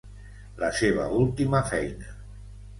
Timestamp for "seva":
0.79-1.05